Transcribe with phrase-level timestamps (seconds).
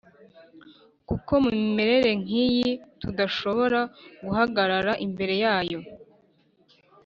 [1.07, 3.79] kuko mu mimerere nk iyi tudashobora
[4.25, 5.79] guhagarara imbere yayo